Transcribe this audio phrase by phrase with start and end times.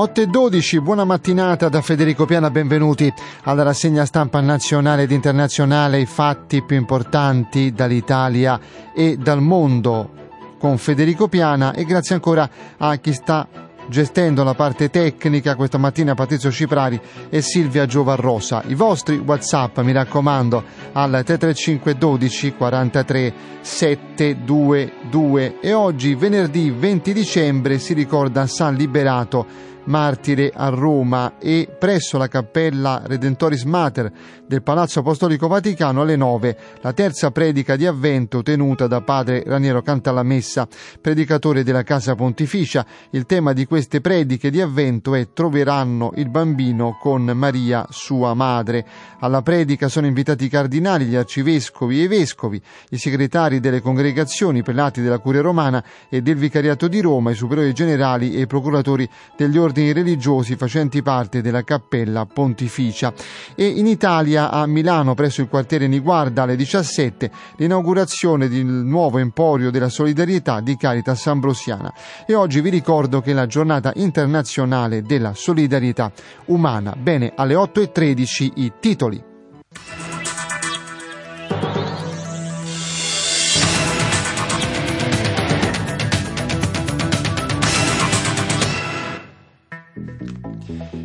[0.00, 3.12] Otto e 12, buona mattinata da Federico Piana, benvenuti
[3.42, 8.60] alla rassegna stampa nazionale ed internazionale, i fatti più importanti dall'Italia
[8.94, 10.08] e dal mondo
[10.56, 13.48] con Federico Piana e grazie ancora a chi sta
[13.88, 18.62] gestendo la parte tecnica questa mattina Patrizio Ciprari e Silvia Giovarrosa.
[18.68, 20.62] I vostri WhatsApp, mi raccomando,
[20.92, 30.68] al 33512 43 722 e oggi venerdì 20 dicembre si ricorda San Liberato martire a
[30.68, 34.12] Roma e presso la cappella Redentoris Mater
[34.46, 39.82] del Palazzo Apostolico Vaticano alle 9 la terza predica di avvento tenuta da padre Raniero
[39.82, 40.68] Cantalamessa,
[41.00, 42.84] predicatore della Casa Pontificia.
[43.10, 48.86] Il tema di queste prediche di avvento è Troveranno il bambino con Maria sua madre.
[49.20, 54.58] Alla predica sono invitati i cardinali, gli arcivescovi e i vescovi, i segretari delle congregazioni,
[54.58, 58.46] i prelati della Curia Romana e del Vicariato di Roma, i superiori generali e i
[58.46, 63.12] procuratori degli ordini religiosi facenti parte della Cappella Pontificia.
[63.54, 69.70] E in Italia, a Milano, presso il quartiere Niguarda, alle 17, l'inaugurazione del nuovo emporio
[69.70, 71.92] della solidarietà di Caritas Ambrosiana.
[72.26, 76.12] E oggi vi ricordo che è la giornata internazionale della solidarietà
[76.46, 76.94] umana.
[76.96, 80.17] Bene, alle 8.13 i titoli.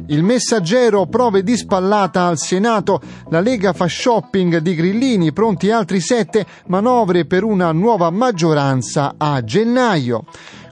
[0.07, 6.01] Il messaggero prove di spallata al Senato, la Lega fa shopping di grillini, pronti altri
[6.01, 10.25] sette manovre per una nuova maggioranza a gennaio.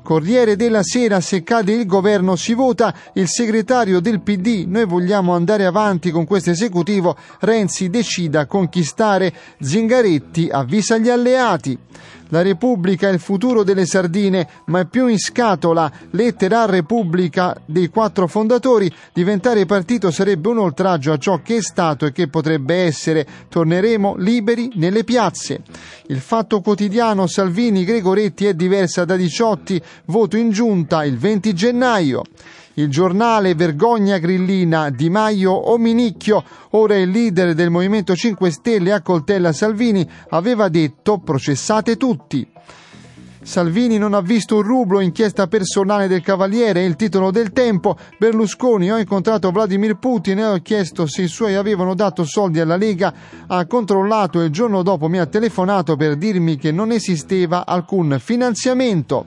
[0.04, 5.34] Corriere della Sera, se cade il governo si vota, il segretario del PD, noi vogliamo
[5.34, 11.78] andare avanti con questo esecutivo, Renzi decida conquistare, Zingaretti avvisa gli alleati.
[12.32, 15.92] La Repubblica è il futuro delle sardine, ma è più in scatola.
[16.12, 18.90] Lettera a Repubblica dei quattro fondatori.
[19.12, 23.28] Diventare partito sarebbe un oltraggio a ciò che è stato e che potrebbe essere.
[23.50, 25.60] Torneremo liberi nelle piazze.
[26.08, 29.82] Il fatto quotidiano Salvini Gregoretti è diversa da Diciotti.
[30.06, 32.24] Voto in giunta il 20 gennaio.
[32.76, 38.94] Il giornale Vergogna Grillina, Di Maio o Minicchio, ora il leader del Movimento 5 Stelle
[38.94, 42.48] accoltella Salvini, aveva detto processate tutti.
[43.44, 47.98] Salvini non ha visto un rublo, inchiesta personale del Cavaliere, il titolo del tempo.
[48.18, 52.78] Berlusconi, ho incontrato Vladimir Putin e ho chiesto se i suoi avevano dato soldi alla
[52.78, 53.14] Lega.
[53.48, 58.18] Ha controllato e il giorno dopo mi ha telefonato per dirmi che non esisteva alcun
[58.20, 59.26] finanziamento.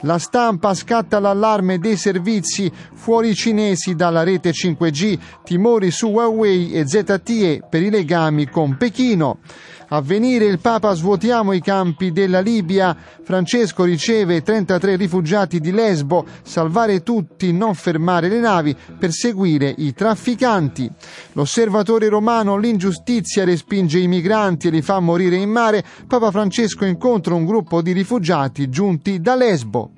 [0.00, 6.86] La stampa scatta l'allarme dei servizi fuori cinesi dalla rete 5G, timori su Huawei e
[6.86, 9.38] ZTE per i legami con Pechino.
[9.88, 12.96] Avvenire il Papa svuotiamo i campi della Libia.
[13.22, 16.24] Francesco riceve 33 rifugiati di Lesbo.
[16.42, 20.90] Salvare tutti, non fermare le navi, perseguire i trafficanti.
[21.32, 25.84] L'osservatore romano l'ingiustizia respinge i migranti e li fa morire in mare.
[26.06, 29.90] Papa Francesco incontra un gruppo di rifugiati giunti da Lesbo.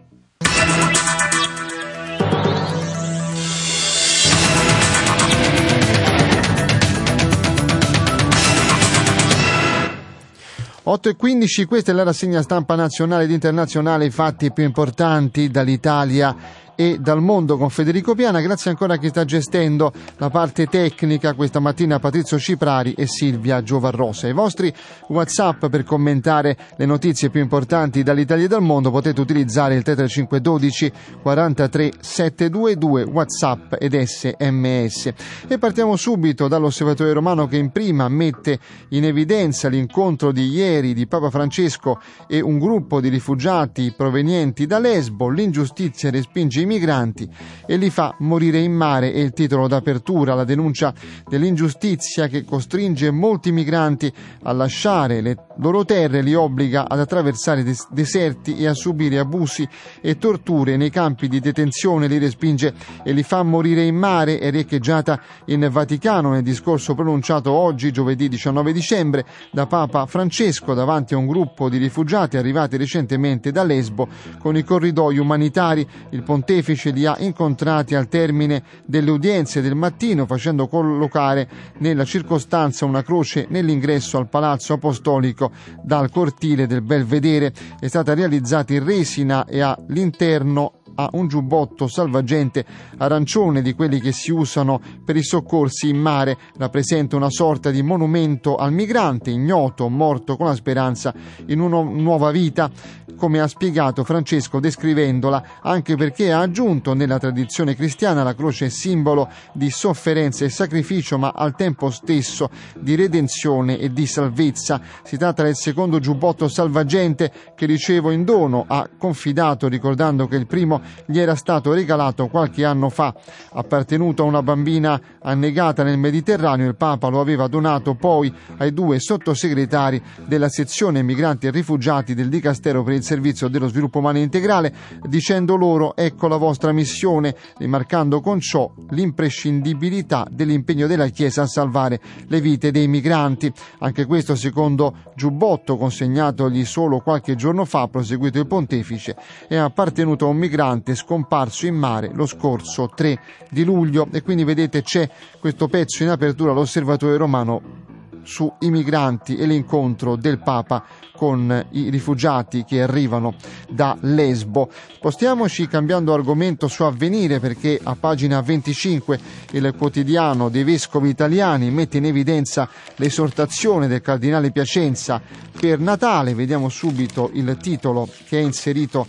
[10.91, 15.51] Otto e 15, questa è la rassegna stampa nazionale ed internazionale, i fatti più importanti
[15.51, 16.35] dall'Italia
[16.81, 18.41] e dal mondo con Federico Piana.
[18.41, 23.65] Grazie ancora a chi sta gestendo la parte tecnica questa mattina Patrizio Ciprari e Silvia
[23.65, 24.29] Giovarrosa.
[24.29, 24.73] I vostri
[25.09, 30.93] WhatsApp per commentare le notizie più importanti dall'Italia e dal mondo potete utilizzare il 3512
[31.21, 35.13] 43 722 WhatsApp ed SMS.
[35.49, 38.57] E partiamo subito dall'Osservatore Romano che in prima mette
[38.91, 44.79] in evidenza l'incontro di ieri di Papa Francesco e un gruppo di rifugiati provenienti da
[44.79, 47.29] Lesbo, l'ingiustizia respinge i migranti
[47.67, 50.95] e li fa morire in mare è il titolo d'apertura, la denuncia
[51.27, 54.13] dell'ingiustizia che costringe molti migranti
[54.43, 59.69] a lasciare le loro terre, li obbliga ad attraversare des- deserti e a subire abusi
[60.01, 64.51] e torture nei campi di detenzione, li respinge e li fa morire in mare, è
[64.51, 71.17] riecheggiata in Vaticano nel discorso pronunciato oggi, giovedì 19 dicembre, da Papa Francesco davanti a
[71.17, 75.87] un gruppo di rifugiati arrivati recentemente da Lesbo con i corridoi umanitari.
[76.11, 82.05] Il pontefice pontefice li ha incontrati al termine delle udienze del mattino facendo collocare nella
[82.05, 85.53] circostanza una croce nell'ingresso al Palazzo Apostolico
[85.83, 87.53] dal cortile del Belvedere.
[87.79, 92.65] È stata realizzata in resina e all'interno ha un giubbotto salvagente
[92.97, 96.37] arancione di quelli che si usano per i soccorsi in mare.
[96.57, 101.15] Rappresenta una sorta di monumento al migrante ignoto, morto con la speranza
[101.47, 102.69] in una nuova vita,
[103.17, 109.29] come ha spiegato Francesco descrivendola, anche perché ha aggiunto nella tradizione cristiana la croce simbolo
[109.53, 114.81] di sofferenza e sacrificio, ma al tempo stesso di redenzione e di salvezza.
[115.05, 120.47] Si tratta del secondo giubbotto salvagente che ricevo in dono, ha confidato ricordando che il
[120.47, 123.15] primo gli era stato regalato qualche anno fa.
[123.53, 128.99] Appartenuto a una bambina annegata nel Mediterraneo, il Papa lo aveva donato poi ai due
[129.01, 134.73] sottosegretari della sezione migranti e rifugiati del Dicastero per il servizio dello sviluppo umano integrale,
[135.03, 142.01] dicendo loro ecco la vostra missione, rimarcando con ciò l'imprescindibilità dell'impegno della Chiesa a salvare
[142.27, 143.53] le vite dei migranti.
[143.79, 150.29] Anche questo secondo giubbotto consegnatogli solo qualche giorno fa, proseguito il pontefice, è appartenuto a
[150.29, 153.21] un migrante migrante scomparso in mare lo scorso 3
[153.51, 155.09] di luglio e quindi vedete c'è
[155.39, 157.87] questo pezzo in apertura all'osservatorio romano
[158.23, 160.85] sui migranti e l'incontro del Papa
[161.17, 163.35] con i rifugiati che arrivano
[163.71, 164.69] da Lesbo.
[164.97, 169.19] Spostiamoci cambiando argomento su avvenire perché a pagina 25
[169.53, 175.23] il quotidiano dei vescovi italiani mette in evidenza l'esortazione del cardinale Piacenza
[175.59, 176.35] per Natale.
[176.35, 179.07] Vediamo subito il titolo che è inserito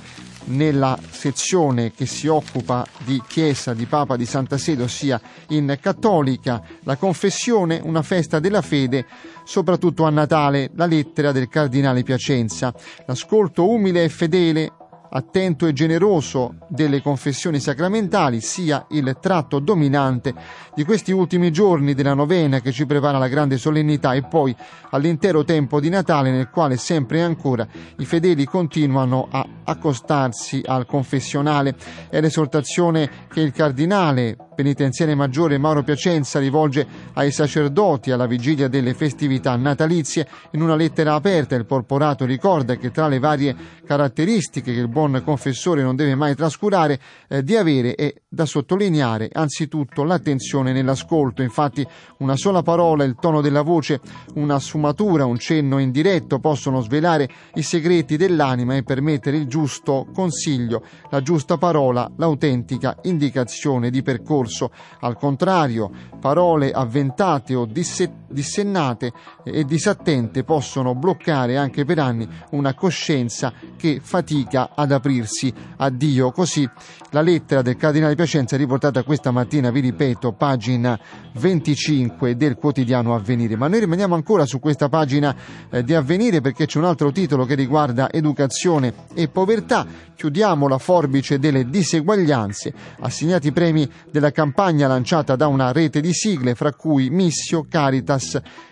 [0.49, 5.19] nella sezione che si occupa di Chiesa, di Papa, di Santa Sede, ossia
[5.49, 9.05] in Cattolica, la confessione, una festa della fede,
[9.43, 12.73] soprattutto a Natale, la lettera del Cardinale Piacenza.
[13.05, 14.71] L'ascolto umile e fedele
[15.09, 20.33] attento e generoso delle confessioni sacramentali sia il tratto dominante
[20.75, 24.55] di questi ultimi giorni della novena che ci prepara la grande solennità e poi
[24.91, 27.67] all'intero tempo di Natale nel quale sempre e ancora
[27.97, 31.75] i fedeli continuano a accostarsi al confessionale.
[32.09, 38.93] È l'esortazione che il cardinale penitenziere maggiore Mauro Piacenza rivolge ai sacerdoti alla vigilia delle
[38.93, 40.27] festività natalizie.
[40.51, 45.21] In una lettera aperta il porporato ricorda che tra le varie caratteristiche che il buon
[45.23, 51.41] confessore non deve mai trascurare eh, di avere è da sottolineare anzitutto l'attenzione nell'ascolto.
[51.41, 54.01] Infatti una sola parola, il tono della voce,
[54.33, 60.83] una sfumatura, un cenno indiretto possono svelare i segreti dell'anima e permettere il giusto consiglio,
[61.11, 64.71] la giusta parola, l'autentica indicazione di percorso discorso.
[65.01, 69.11] Al contrario, parole avventate o disse- dissennate
[69.43, 76.31] e disattente possono bloccare anche per anni una coscienza che fatica ad aprirsi a Dio.
[76.31, 76.69] Così
[77.11, 80.99] la lettera del Cardinale Piacenza riportata questa mattina, vi ripeto, pagina
[81.33, 83.55] 25 del quotidiano Avvenire.
[83.55, 85.35] Ma noi rimaniamo ancora su questa pagina
[85.69, 90.07] eh, di Avvenire perché c'è un altro titolo che riguarda educazione e povertà.
[90.15, 96.55] Chiudiamo la forbice delle diseguaglianze, assegnati premi della campagna lanciata da una rete di sigle,
[96.55, 98.18] fra cui Missio, Caritas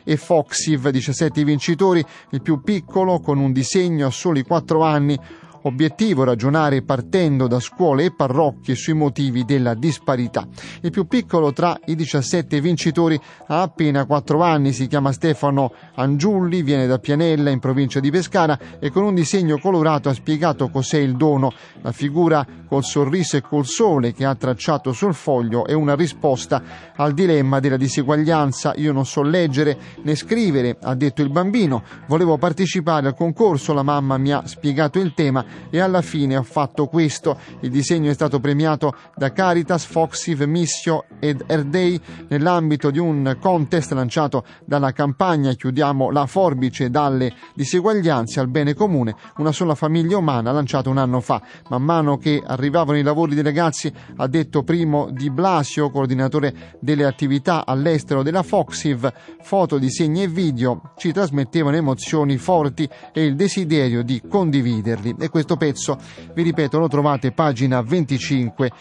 [0.03, 5.19] e Foxiv, 17 vincitori, il più piccolo con un disegno a soli 4 anni
[5.67, 10.47] Obiettivo ragionare partendo da scuole e parrocchie sui motivi della disparità.
[10.81, 16.63] Il più piccolo tra i 17 vincitori ha appena 4 anni, si chiama Stefano Angiulli,
[16.63, 20.99] viene da Pianella in provincia di Pescara e con un disegno colorato ha spiegato cos'è
[20.99, 21.51] il dono.
[21.81, 26.63] La figura col sorriso e col sole che ha tracciato sul foglio è una risposta
[26.95, 28.73] al dilemma della diseguaglianza.
[28.77, 31.83] Io non so leggere né scrivere, ha detto il bambino.
[32.07, 36.43] Volevo partecipare al concorso, la mamma mi ha spiegato il tema e alla fine ha
[36.43, 37.37] fatto questo.
[37.61, 41.99] Il disegno è stato premiato da Caritas, Foxiv, Missio ed Erdei
[42.29, 49.15] nell'ambito di un contest lanciato dalla campagna Chiudiamo la forbice dalle diseguaglianze al bene comune,
[49.37, 51.41] una sola famiglia umana lanciata un anno fa.
[51.69, 57.05] Man mano che arrivavano i lavori dei ragazzi, ha detto Primo Di Blasio, coordinatore delle
[57.05, 59.11] attività all'estero della Foxiv,
[59.41, 65.15] foto, disegni e video ci trasmettevano emozioni forti e il desiderio di condividerli.
[65.19, 65.99] E questo pezzo,
[66.33, 68.71] vi ripeto, lo trovate pagina 25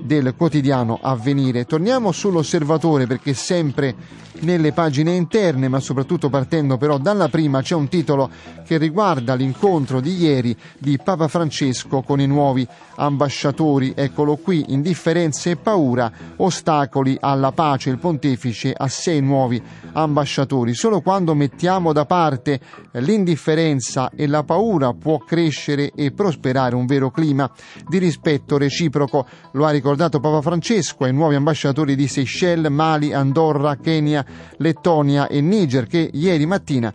[0.00, 1.64] del quotidiano Avvenire.
[1.64, 3.94] Torniamo sull'osservatore perché sempre
[4.40, 8.30] nelle pagine interne, ma soprattutto partendo però dalla prima c'è un titolo
[8.64, 13.92] che riguarda l'incontro di ieri di Papa Francesco con i nuovi ambasciatori.
[13.94, 17.90] Eccolo qui, indifferenza e paura, ostacoli alla pace.
[17.90, 19.60] Il pontefice ha sei nuovi
[19.92, 20.74] ambasciatori.
[20.74, 22.60] Solo quando mettiamo da parte
[22.92, 27.50] l'indifferenza e la paura può crescere e prosperare un vero clima
[27.86, 29.26] di rispetto reciproco.
[29.60, 34.24] Lo ha ricordato Papa Francesco ai nuovi ambasciatori di Seychelles, Mali, Andorra, Kenya,
[34.56, 36.90] Lettonia e Niger che ieri mattina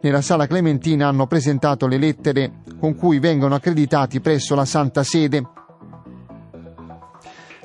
[0.00, 5.48] nella sala Clementina hanno presentato le lettere con cui vengono accreditati presso la Santa Sede.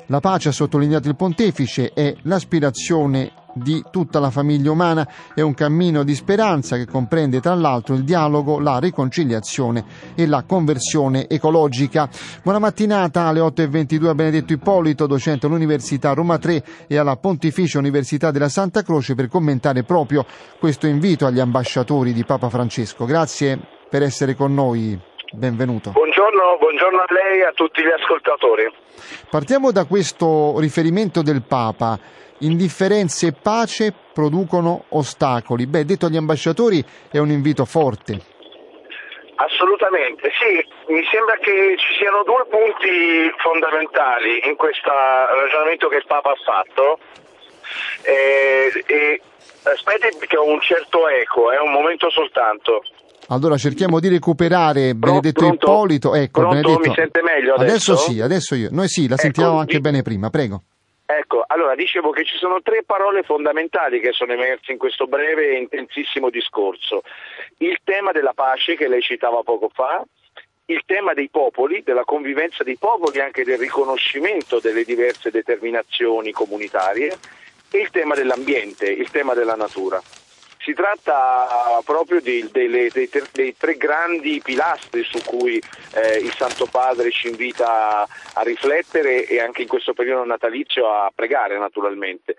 [0.06, 5.54] La pace, ha sottolineato il pontefice, è l'aspirazione di tutta la famiglia umana, è un
[5.54, 9.84] cammino di speranza che comprende tra l'altro il dialogo, la riconciliazione
[10.14, 12.08] e la conversione ecologica.
[12.42, 18.30] Buona mattinata alle 8.22 a Benedetto Ippolito, docente all'Università Roma 3 e alla Pontificia Università
[18.30, 20.24] della Santa Croce per commentare proprio
[20.58, 23.04] questo invito agli ambasciatori di Papa Francesco.
[23.04, 23.58] Grazie
[23.88, 24.98] per essere con noi.
[25.32, 25.90] Benvenuto.
[25.90, 28.62] Buongiorno, buongiorno a lei e a tutti gli ascoltatori.
[29.28, 31.98] Partiamo da questo riferimento del Papa.
[32.44, 35.66] Indifferenza e pace producono ostacoli.
[35.66, 38.20] Beh, detto agli ambasciatori è un invito forte.
[39.36, 46.04] Assolutamente, sì, mi sembra che ci siano due punti fondamentali in questo ragionamento che il
[46.06, 46.98] Papa ha fatto.
[48.02, 49.20] Eh, e,
[49.64, 52.84] aspetti perché ho un certo eco, è eh, un momento soltanto.
[53.28, 55.66] Allora cerchiamo di recuperare Benedetto pronto?
[55.66, 56.14] Ippolito.
[56.14, 56.60] Ecco, pronto?
[56.60, 56.88] Benedetto.
[56.88, 57.92] Mi sente meglio adesso?
[57.92, 58.68] Adesso sì, adesso io.
[58.70, 59.80] Noi sì, la sentiamo ecco, anche vi...
[59.80, 60.62] bene prima, prego.
[61.06, 65.50] Ecco, allora dicevo che ci sono tre parole fondamentali che sono emerse in questo breve
[65.50, 67.02] e intensissimo discorso.
[67.58, 70.02] Il tema della pace che lei citava poco fa,
[70.66, 77.18] il tema dei popoli, della convivenza dei popoli, anche del riconoscimento delle diverse determinazioni comunitarie
[77.70, 80.00] e il tema dell'ambiente, il tema della natura.
[80.64, 86.64] Si tratta proprio di, dei, dei, dei, tre grandi pilastri su cui eh, il Santo
[86.64, 92.36] Padre ci invita a riflettere e anche in questo periodo natalizio a pregare naturalmente,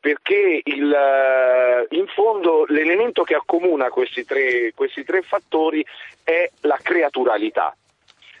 [0.00, 5.86] perché il, eh, in fondo l'elemento che accomuna questi tre, questi tre fattori
[6.24, 7.76] è la creaturalità.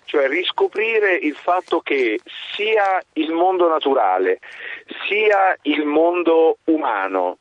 [0.04, 2.18] Cioè riscoprire il fatto che
[2.54, 4.40] sia il mondo naturale
[5.06, 7.38] sia il mondo umano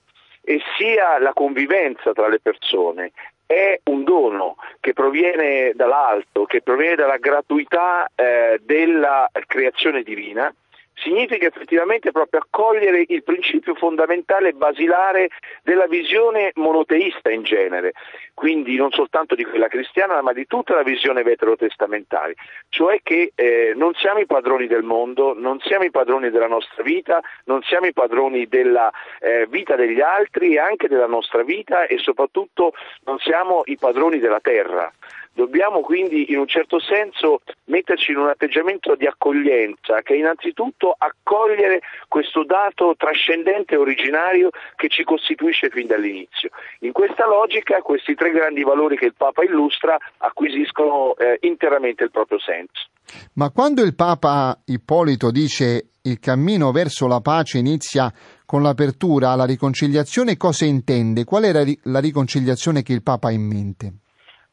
[0.50, 3.12] e sia la convivenza tra le persone
[3.46, 10.54] è un dono che proviene dall'alto, che proviene dalla gratuità eh, della creazione divina
[10.98, 15.30] significa effettivamente proprio accogliere il principio fondamentale e basilare
[15.64, 17.94] della visione monoteista in genere,
[18.34, 22.36] quindi non soltanto di quella cristiana ma di tutta la visione veterotestamentale,
[22.70, 26.84] cioè che eh, non siamo i padroni del mondo, non siamo i padroni della nostra
[26.84, 31.86] vita, non siamo i padroni della eh, vita degli altri e anche della nostra vita
[31.86, 32.74] e soprattutto
[33.06, 34.92] non siamo i padroni della terra.
[35.38, 40.96] Dobbiamo quindi in un certo senso metterci in un atteggiamento di accoglienza che è innanzitutto
[40.98, 46.50] accogliere questo dato trascendente e originario che ci costituisce fin dall'inizio.
[46.80, 52.10] In questa logica questi tre grandi valori che il Papa illustra acquisiscono eh, interamente il
[52.10, 52.88] proprio senso.
[53.34, 58.12] Ma quando il Papa Ippolito dice il cammino verso la pace inizia
[58.44, 61.26] con l'apertura alla riconciliazione, cosa intende?
[61.26, 61.52] Qual è
[61.84, 63.94] la riconciliazione che il Papa ha in mente?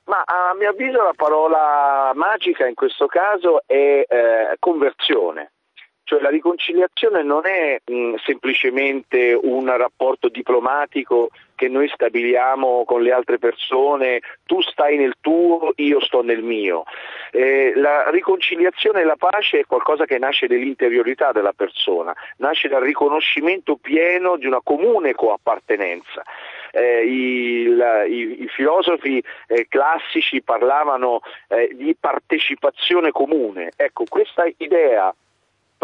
[0.06, 5.52] Ma a mio avviso la parola magica in questo caso è eh, conversione.
[6.06, 13.10] Cioè la riconciliazione non è mh, semplicemente un rapporto diplomatico che noi stabiliamo con le
[13.10, 16.84] altre persone, tu stai nel tuo, io sto nel mio.
[17.30, 22.82] Eh, la riconciliazione e la pace è qualcosa che nasce dall'interiorità della persona, nasce dal
[22.82, 26.22] riconoscimento pieno di una comune coappartenenza.
[26.76, 33.70] Eh, il, i, i, filosofi eh, classici parlavano eh, di partecipazione comune.
[33.76, 35.14] Ecco, questa idea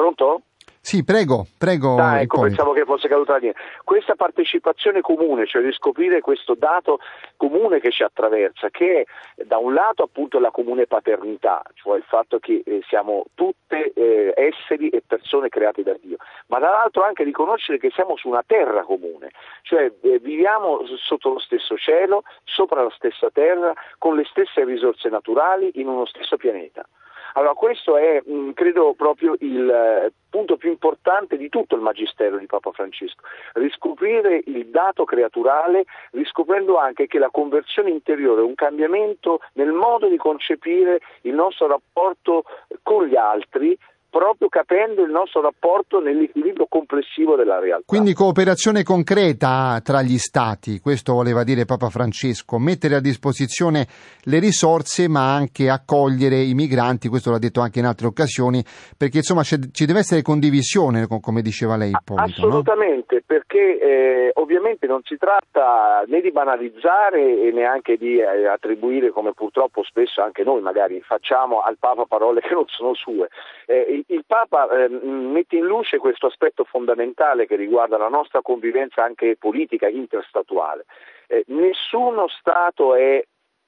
[0.01, 0.43] Pronto?
[0.83, 1.99] Sì, prego, prego.
[1.99, 3.55] Ah, ecco, pensavo che fosse caduta la linea.
[3.85, 7.01] Questa partecipazione comune, cioè riscoprire questo dato
[7.37, 12.05] comune che ci attraversa, che è da un lato appunto la comune paternità, cioè il
[12.05, 17.25] fatto che eh, siamo tutte eh, esseri e persone create da Dio, ma dall'altro anche
[17.25, 19.31] riconoscere che siamo su una terra comune,
[19.63, 25.11] cioè eh, viviamo sotto lo stesso cielo, sopra la stessa terra, con le stesse risorse
[25.11, 26.87] naturali, in uno stesso pianeta.
[27.35, 32.39] Allora questo è, mh, credo, proprio il eh, punto più importante di tutto il Magistero
[32.39, 33.23] di Papa Francesco,
[33.55, 40.09] riscoprire il dato creaturale, riscoprendo anche che la conversione interiore è un cambiamento nel modo
[40.09, 42.45] di concepire il nostro rapporto
[42.83, 43.77] con gli altri,
[44.11, 47.85] proprio capendo il nostro rapporto nell'equilibrio complessivo della realtà.
[47.87, 53.87] Quindi cooperazione concreta tra gli Stati, questo voleva dire Papa Francesco, mettere a disposizione
[54.25, 58.63] le risorse ma anche accogliere i migranti, questo l'ha detto anche in altre occasioni,
[58.97, 61.91] perché insomma ci deve essere condivisione, come diceva lei.
[61.91, 63.23] Ippolito, Assolutamente, no?
[63.27, 69.33] perché eh, ovviamente non si tratta né di banalizzare e neanche di eh, attribuire, come
[69.33, 73.29] purtroppo spesso anche noi magari facciamo al Papa parole che non sono sue.
[73.67, 79.03] Eh, il Papa eh, mette in luce questo aspetto fondamentale che riguarda la nostra convivenza
[79.03, 80.87] anche politica interstatuale.
[81.27, 83.23] Eh, nessuno Stato è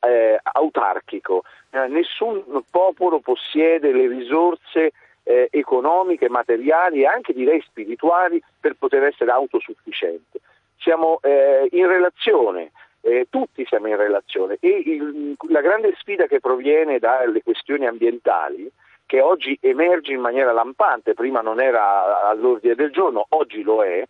[0.04, 4.90] eh, autarchico, eh, nessun popolo possiede le risorse
[5.22, 10.40] eh, economiche, materiali e anche direi spirituali per poter essere autosufficiente.
[10.78, 12.72] Siamo eh, in relazione,
[13.30, 18.70] tutti siamo in relazione e il, la grande sfida che proviene dalle questioni ambientali
[19.12, 24.02] che oggi emerge in maniera lampante, prima non era all'ordine del giorno, oggi lo è,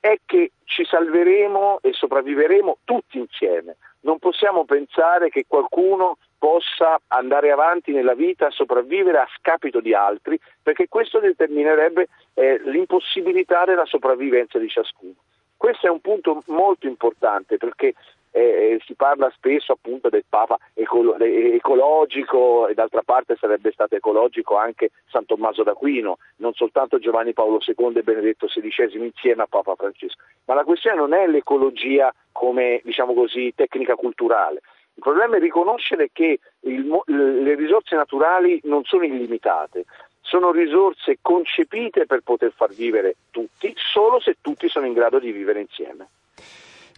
[0.00, 3.76] è che ci salveremo e sopravviveremo tutti insieme.
[4.00, 10.40] Non possiamo pensare che qualcuno possa andare avanti nella vita, sopravvivere a scapito di altri,
[10.62, 15.16] perché questo determinerebbe eh, l'impossibilità della sopravvivenza di ciascuno.
[15.58, 17.92] Questo è un punto molto importante perché
[18.38, 24.56] eh, si parla spesso appunto del Papa ecolo- ecologico e d'altra parte sarebbe stato ecologico
[24.56, 29.74] anche San Tommaso d'Aquino, non soltanto Giovanni Paolo II e Benedetto XVI insieme a Papa
[29.74, 30.22] Francesco.
[30.44, 34.60] Ma la questione non è l'ecologia come diciamo così, tecnica culturale.
[34.94, 39.84] Il problema è riconoscere che il, le risorse naturali non sono illimitate,
[40.20, 45.30] sono risorse concepite per poter far vivere tutti, solo se tutti sono in grado di
[45.30, 46.08] vivere insieme.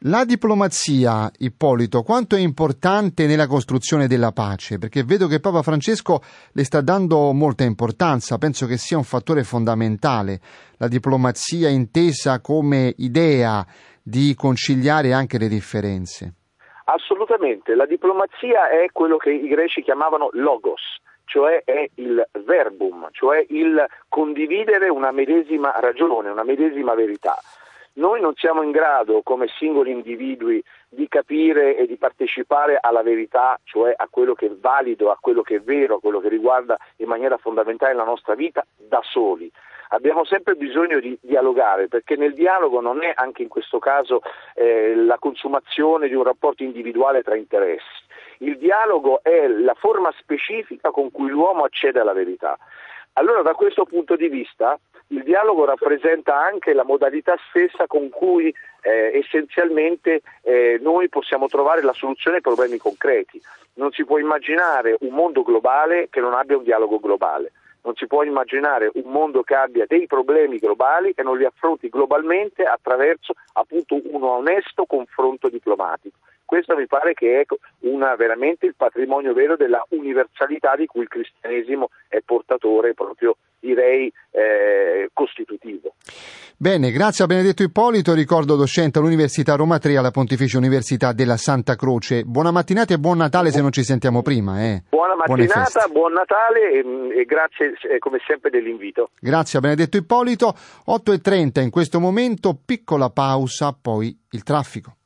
[0.04, 4.78] La diplomazia, Ippolito, quanto è importante nella costruzione della pace?
[4.78, 6.22] Perché vedo che Papa Francesco
[6.54, 10.40] le sta dando molta importanza, penso che sia un fattore fondamentale.
[10.78, 13.62] La diplomazia intesa come idea
[14.02, 16.32] di conciliare anche le differenze.
[16.86, 20.80] Assolutamente, la diplomazia è quello che i greci chiamavano logos,
[21.26, 27.36] cioè è il verbum, cioè il condividere una medesima ragione, una medesima verità.
[27.94, 33.58] Noi non siamo in grado, come singoli individui, di capire e di partecipare alla verità,
[33.64, 36.78] cioè a quello che è valido, a quello che è vero, a quello che riguarda
[36.96, 39.50] in maniera fondamentale la nostra vita, da soli.
[39.92, 44.22] Abbiamo sempre bisogno di dialogare perché nel dialogo non è anche in questo caso
[44.54, 48.04] eh, la consumazione di un rapporto individuale tra interessi.
[48.38, 52.56] Il dialogo è la forma specifica con cui l'uomo accede alla verità.
[53.14, 54.78] Allora da questo punto di vista
[55.12, 61.82] il dialogo rappresenta anche la modalità stessa con cui eh, essenzialmente eh, noi possiamo trovare
[61.82, 63.40] la soluzione ai problemi concreti.
[63.74, 67.52] Non si può immaginare un mondo globale che non abbia un dialogo globale.
[67.82, 71.88] Non si può immaginare un mondo che abbia dei problemi globali e non li affronti
[71.88, 76.18] globalmente attraverso appunto un onesto confronto diplomatico.
[76.50, 77.46] Questo mi pare che è
[77.88, 84.12] una, veramente il patrimonio vero della universalità di cui il cristianesimo è portatore proprio direi
[84.32, 85.94] eh, costitutivo.
[86.56, 91.76] Bene, grazie a Benedetto Ippolito, ricordo docente all'Università Roma 3 alla Pontificia Università della Santa
[91.76, 92.24] Croce.
[92.24, 94.60] Buona mattinata e buon Natale se non ci sentiamo prima.
[94.60, 94.82] Eh.
[94.90, 99.10] Buona mattinata, buon Natale e, e grazie eh, come sempre dell'invito.
[99.20, 100.52] Grazie a Benedetto Ippolito.
[100.88, 104.96] 8.30 in questo momento, piccola pausa, poi il traffico.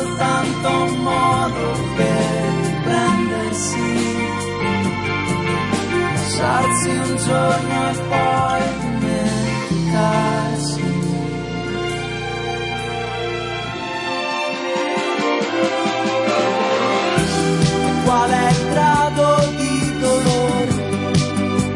[0.00, 3.88] Soltanto un modo per prendersi,
[6.14, 8.62] lasciarsi un giorno e poi
[8.98, 10.08] dimenticarsi.
[18.04, 20.72] Qual è il grado di dolore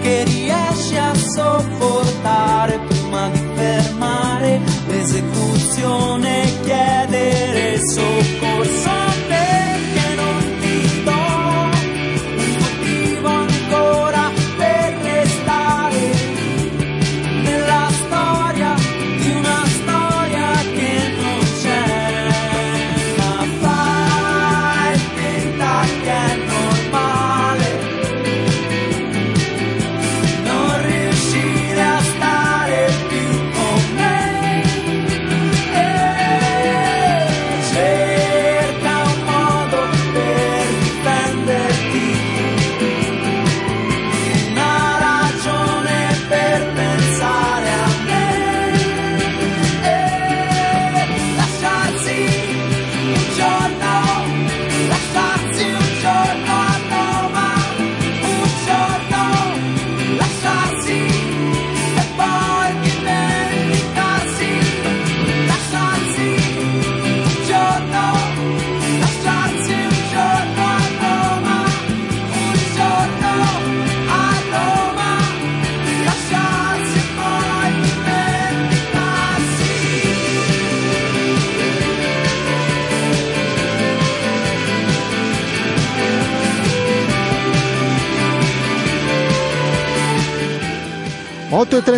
[0.00, 6.53] che riesci a sopportare prima di fermare l'esecuzione
[7.84, 8.83] e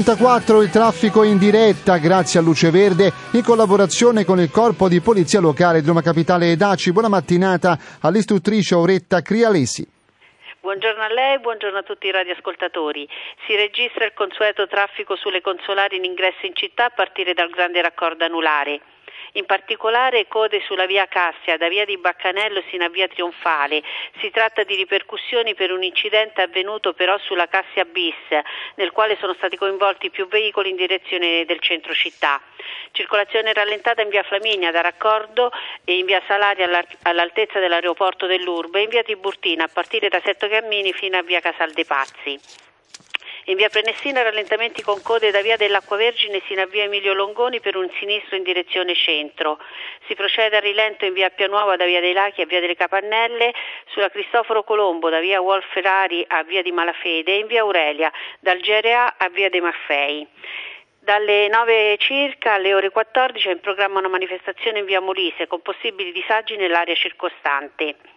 [0.06, 5.00] 94 il traffico in diretta grazie a Luce Verde in collaborazione con il Corpo di
[5.00, 6.92] Polizia Locale di Roma Capitale e Daci.
[6.92, 9.84] Buona mattinata all'istruttrice Auretta Crialesi.
[10.60, 13.08] Buongiorno a lei, buongiorno a tutti i radioascoltatori.
[13.48, 17.82] Si registra il consueto traffico sulle consolari in ingresso in città a partire dal grande
[17.82, 18.80] raccordo anulare.
[19.36, 23.82] In particolare code sulla via Cassia, da via di Baccanello sino a via Trionfale.
[24.18, 28.14] Si tratta di ripercussioni per un incidente avvenuto però sulla Cassia bis,
[28.76, 32.40] nel quale sono stati coinvolti più veicoli in direzione del centro città.
[32.92, 35.50] Circolazione rallentata in via Flaminia da raccordo
[35.84, 40.48] e in via Salaria all'altezza dell'aeroporto dell'Urbe e in via Tiburtina a partire da Setto
[40.48, 42.40] Cammini fino a via Casal dei Pazzi.
[43.48, 47.60] In via Prenessina rallentamenti con code da via dell'Acqua Vergine sino a via Emilio Longoni
[47.60, 49.60] per un sinistro in direzione centro.
[50.08, 53.54] Si procede a rilento in via Pianuova da via dei Lachi a via delle Capannelle,
[53.90, 58.10] sulla Cristoforo Colombo da via Wolf Ferrari a via di Malafede e in via Aurelia
[58.40, 60.26] dal GRA a via dei Maffei.
[60.98, 65.62] Dalle 9 circa alle ore 14 è in programma una manifestazione in via Molise con
[65.62, 68.15] possibili disagi nell'area circostante.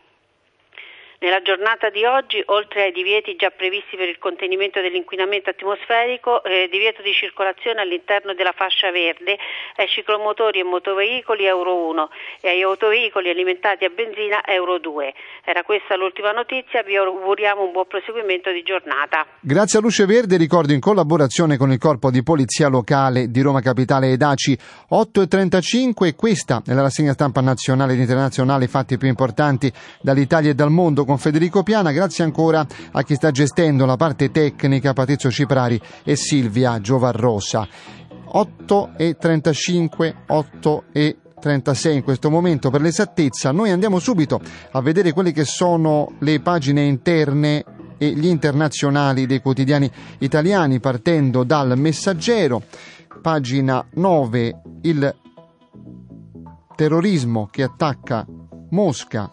[1.22, 6.70] Nella giornata di oggi, oltre ai divieti già previsti per il contenimento dell'inquinamento atmosferico, eh,
[6.72, 9.36] divieto di circolazione all'interno della fascia verde
[9.76, 15.14] ai ciclomotori e motoveicoli Euro 1 e ai autoveicoli alimentati a benzina Euro 2.
[15.44, 19.28] Era questa l'ultima notizia, vi auguriamo un buon proseguimento di giornata.
[19.42, 23.60] Grazie a Luce Verde, ricordo in collaborazione con il Corpo di Polizia Locale di Roma
[23.60, 26.16] Capitale e Daci 8 e 35.
[26.16, 30.72] Questa è la rassegna stampa nazionale ed internazionale, i fatti più importanti dall'Italia e dal
[30.72, 31.92] mondo con Federico Piana.
[31.92, 37.68] Grazie ancora a chi sta gestendo la parte tecnica, Patrizio Ciprari e Silvia Giovarrosa.
[38.26, 43.52] 8 e 35, 8 e 36 in questo momento per l'esattezza.
[43.52, 47.66] Noi andiamo subito a vedere quelle che sono le pagine interne
[47.98, 52.62] e gli internazionali dei quotidiani italiani partendo dal Messaggero,
[53.20, 55.16] pagina 9, il
[56.76, 58.28] terrorismo che attacca
[58.70, 59.32] Mosca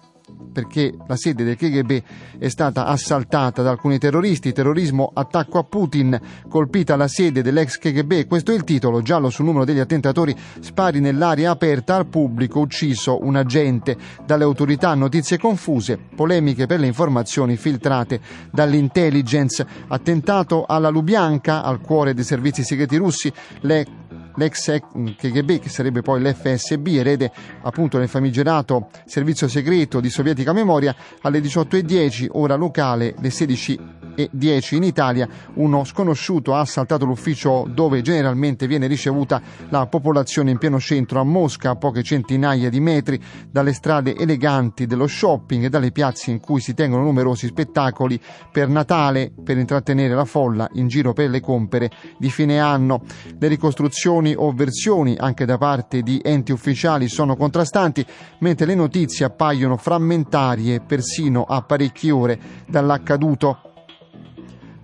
[0.57, 2.03] perché la sede del KGB
[2.39, 8.27] è stata assaltata da alcuni terroristi, terrorismo attacco a Putin, colpita la sede dell'ex KGB,
[8.27, 13.23] questo è il titolo, giallo sul numero degli attentatori, spari nell'area aperta al pubblico, ucciso
[13.23, 13.99] un agente.
[14.25, 18.19] Dalle autorità, notizie confuse, polemiche per le informazioni filtrate
[18.51, 24.05] dall'intelligence, attentato alla Lubianka, al cuore dei servizi segreti russi, le
[24.37, 27.31] l'ex mm, KGB, che sarebbe poi l'FSB, erede
[27.63, 34.06] appunto del famigerato servizio segreto di sovietica memoria, alle 18.10, ora locale, le 16.00.
[34.17, 40.59] 2010 in Italia uno sconosciuto ha assaltato l'ufficio dove generalmente viene ricevuta la popolazione in
[40.59, 45.69] pieno centro a Mosca, a poche centinaia di metri dalle strade eleganti dello shopping e
[45.69, 50.89] dalle piazze in cui si tengono numerosi spettacoli per Natale per intrattenere la folla in
[50.89, 53.03] giro per le compere di fine anno.
[53.39, 58.05] Le ricostruzioni o versioni anche da parte di enti ufficiali sono contrastanti,
[58.41, 63.76] mentre le notizie appaiono frammentarie persino a parecchie ore dall'accaduto.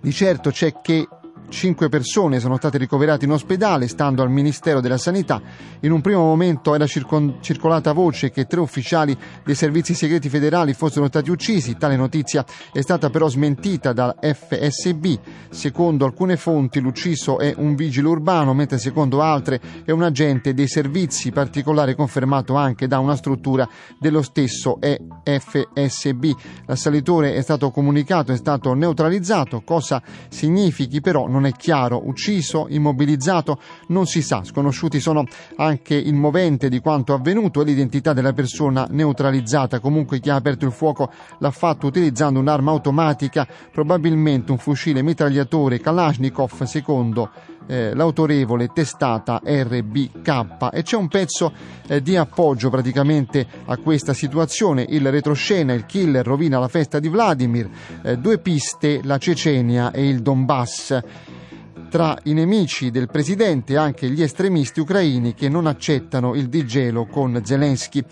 [0.03, 1.07] Di certo c'è che
[1.53, 5.39] Cinque persone sono state ricoverate in ospedale, stando al Ministero della Sanità.
[5.81, 10.73] In un primo momento era circon- circolata voce che tre ufficiali dei servizi segreti federali
[10.73, 11.77] fossero stati uccisi.
[11.77, 15.05] Tale notizia è stata però smentita dal FSB.
[15.51, 20.67] Secondo alcune fonti l'ucciso è un vigile urbano, mentre secondo altre è un agente dei
[20.67, 24.79] servizi, particolare confermato anche da una struttura dello stesso
[25.23, 26.25] FSB.
[26.65, 33.59] L'assalitore è stato comunicato, è stato neutralizzato, cosa significhi però non è chiaro, ucciso, immobilizzato,
[33.87, 35.25] non si sa, sconosciuti sono
[35.57, 40.65] anche il movente di quanto avvenuto e l'identità della persona neutralizzata, comunque chi ha aperto
[40.65, 47.29] il fuoco l'ha fatto utilizzando un'arma automatica, probabilmente un fucile mitragliatore Kalashnikov secondo
[47.67, 51.51] eh, l'autorevole testata RBK e c'è un pezzo
[51.87, 57.07] eh, di appoggio praticamente a questa situazione, il retroscena, il killer rovina la festa di
[57.07, 57.69] Vladimir,
[58.03, 60.99] eh, due piste, la Cecenia e il Donbass.
[61.89, 67.39] Tra i nemici del presidente anche gli estremisti ucraini che non accettano il digelo con
[67.43, 68.03] Zelensky.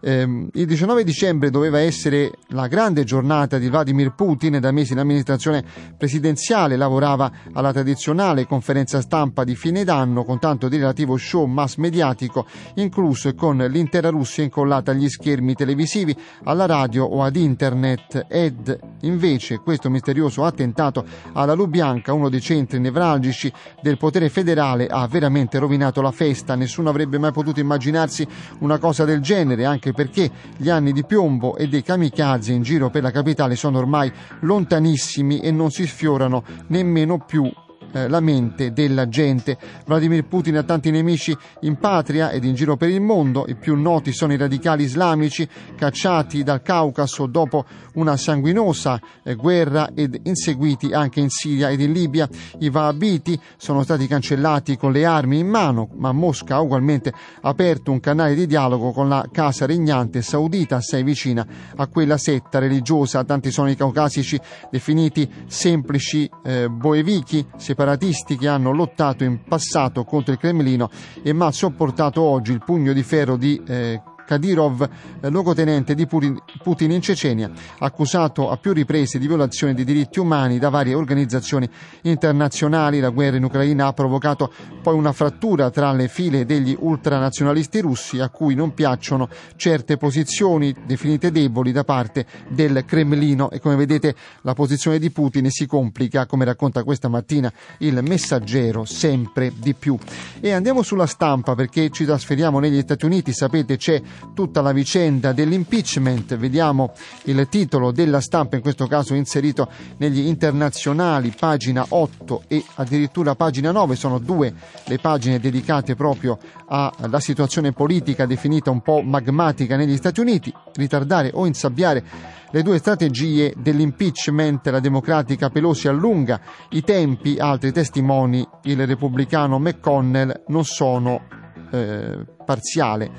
[0.00, 4.98] Eh, il 19 dicembre doveva essere la grande giornata di Vladimir Putin, da mesi in
[4.98, 5.64] amministrazione
[5.96, 11.76] presidenziale lavorava alla tradizionale conferenza stampa di fine d'anno con tanto di relativo show mass
[11.76, 18.26] mediatico, incluso e con l'intera Russia incollata agli schermi televisivi, alla radio o ad internet
[18.28, 25.06] ed invece questo misterioso attentato alla Lubianca, uno dei centri nevralgici del potere federale, ha
[25.06, 26.54] veramente rovinato la festa.
[26.54, 28.26] Nessuno avrebbe mai potuto immaginarsi
[28.60, 32.90] una cosa del genere, anche perché gli anni di piombo e dei kamikaze in giro
[32.90, 37.50] per la capitale sono ormai lontanissimi e non si sfiorano nemmeno più
[37.92, 39.56] eh, la mente della gente.
[39.86, 43.76] Vladimir Putin ha tanti nemici in patria ed in giro per il mondo, i più
[43.76, 50.92] noti sono i radicali islamici cacciati dal Caucaso dopo una sanguinosa eh, guerra ed inseguiti
[50.92, 52.28] anche in Siria ed in Libia.
[52.58, 57.90] I Wahhabiti sono stati cancellati con le armi in mano, ma Mosca ha ugualmente aperto
[57.90, 63.24] un canale di dialogo con la casa regnante saudita assai vicina a quella setta religiosa.
[63.24, 64.38] Tanti sono i caucasici
[64.70, 67.46] definiti semplici eh, boevichi,
[67.82, 70.88] separatisti che hanno lottato in passato contro il Cremlino
[71.22, 74.00] e ma sopportato oggi il pugno di ferro di eh,
[74.32, 74.88] Kadyrov,
[75.20, 80.58] eh, luogotenente di Putin in Cecenia, accusato a più riprese di violazione dei diritti umani
[80.58, 81.68] da varie organizzazioni
[82.02, 82.98] internazionali.
[82.98, 88.20] La guerra in Ucraina ha provocato poi una frattura tra le file degli ultranazionalisti russi
[88.20, 94.14] a cui non piacciono certe posizioni definite deboli da parte del Cremlino e come vedete
[94.42, 99.98] la posizione di Putin si complica, come racconta questa mattina il messaggero, sempre di più.
[100.40, 104.00] E andiamo sulla stampa perché ci trasferiamo negli Stati Uniti, sapete c'è
[104.34, 106.36] tutta la vicenda dell'impeachment.
[106.36, 106.92] Vediamo
[107.24, 113.70] il titolo della stampa, in questo caso inserito negli internazionali, pagina 8 e addirittura pagina
[113.70, 113.96] 9.
[113.96, 114.52] Sono due
[114.84, 120.52] le pagine dedicate proprio alla situazione politica definita un po' magmatica negli Stati Uniti.
[120.74, 122.04] Ritardare o insabbiare
[122.50, 126.38] le due strategie dell'impeachment, la democratica Pelosi allunga
[126.70, 131.22] i tempi, altri testimoni, il repubblicano McConnell non sono
[131.70, 133.10] eh, parziale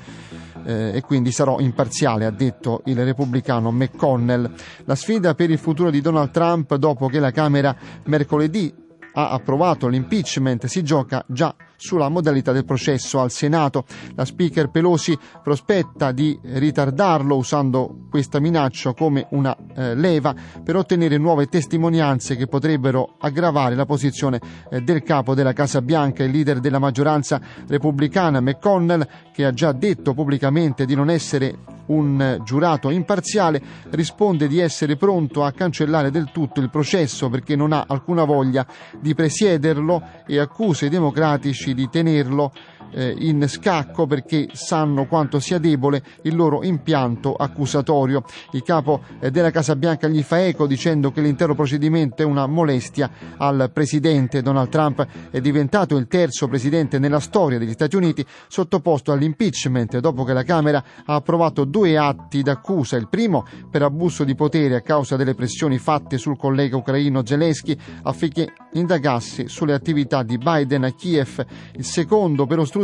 [0.64, 4.52] eh, e quindi sarò imparziale, ha detto il repubblicano McConnell.
[4.84, 7.74] La sfida per il futuro di Donald Trump dopo che la Camera
[8.04, 8.72] mercoledì
[9.16, 13.84] ha approvato l'impeachment si gioca già sulla modalità del processo al Senato.
[14.14, 21.18] La speaker Pelosi prospetta di ritardarlo usando questa minaccia come una eh, leva per ottenere
[21.18, 26.60] nuove testimonianze che potrebbero aggravare la posizione eh, del capo della Casa Bianca, il leader
[26.60, 33.62] della maggioranza repubblicana McConnell, che ha già detto pubblicamente di non essere un giurato imparziale,
[33.90, 38.66] risponde di essere pronto a cancellare del tutto il processo perché non ha alcuna voglia
[39.00, 42.52] di presiederlo e accusa i democratici di tenerlo
[42.94, 48.22] eh, in scacco perché sanno quanto sia debole il loro impianto accusatorio.
[48.52, 52.46] Il capo eh, della Casa Bianca gli fa eco dicendo che l'intero procedimento è una
[52.46, 54.42] molestia al presidente.
[54.42, 60.24] Donald Trump è diventato il terzo presidente nella storia degli Stati Uniti sottoposto all'impeachment dopo
[60.24, 62.96] che la Camera ha approvato due atti d'accusa.
[62.96, 67.76] Il primo per abuso di potere a causa delle pressioni fatte sul collega ucraino Zelensky
[68.02, 71.44] affinché indagassi sulle attività di Biden a Kiev.
[71.72, 72.83] Il secondo per ostruzione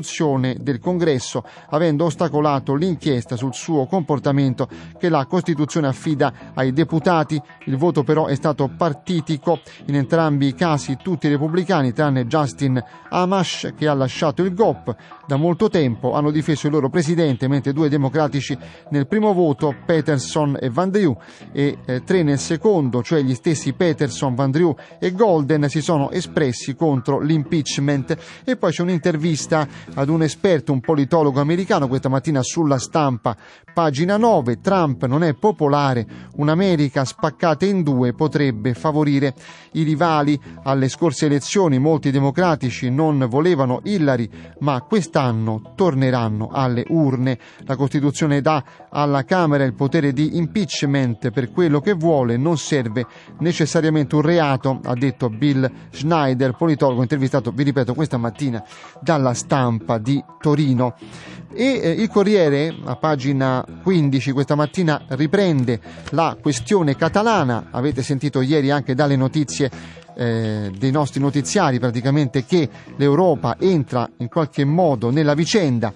[0.58, 7.40] del Congresso, avendo ostacolato l'inchiesta sul suo comportamento che la Costituzione affida ai deputati.
[7.66, 9.60] Il voto però è stato partitico.
[9.86, 14.94] In entrambi i casi tutti i repubblicani, tranne Justin Amash, che ha lasciato il GOP
[15.30, 20.58] da molto tempo, hanno difeso il loro presidente, mentre due democratici nel primo voto, Peterson
[20.60, 21.16] e Van Drew,
[21.52, 26.10] e eh, tre nel secondo, cioè gli stessi Peterson, Van Drew e Golden, si sono
[26.10, 28.16] espressi contro l'impeachment.
[28.44, 33.36] E poi c'è un'intervista ad un esperto, un politologo americano, questa mattina sulla stampa,
[33.72, 36.04] pagina 9, Trump non è popolare,
[36.38, 39.34] un'America spaccata in due potrebbe favorire
[39.74, 44.80] i rivali alle scorse elezioni, molti democratici non volevano Hillary, ma
[45.20, 47.38] quest'anno torneranno alle urne.
[47.64, 53.06] La Costituzione dà alla Camera il potere di impeachment per quello che vuole, non serve
[53.40, 58.64] necessariamente un reato, ha detto Bill Schneider, politologo intervistato, vi ripeto, questa mattina
[59.00, 60.94] dalla stampa di Torino.
[61.52, 65.80] E eh, il Corriere, a pagina 15, questa mattina riprende
[66.10, 67.66] la questione catalana.
[67.72, 74.28] Avete sentito ieri anche dalle notizie eh, dei nostri notiziari praticamente che l'Europa entra in
[74.28, 75.94] qualche modo nella vicenda